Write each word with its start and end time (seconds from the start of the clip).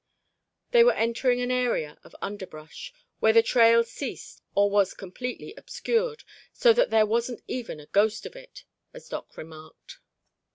They 0.71 0.83
were 0.83 0.93
entering 0.93 1.41
an 1.41 1.51
area 1.51 1.99
of 2.03 2.15
underbrush, 2.23 2.91
where 3.19 3.33
the 3.33 3.43
trail 3.43 3.83
ceased 3.83 4.41
or 4.55 4.67
was 4.67 4.95
completely 4.95 5.53
obscured, 5.55 6.23
so 6.51 6.73
that 6.73 6.89
there 6.89 7.05
wasn't 7.05 7.43
even 7.47 7.79
a 7.79 7.85
ghost 7.85 8.25
of 8.25 8.35
it, 8.35 8.63
as 8.95 9.07
Doc 9.09 9.37
remarked. 9.37 9.99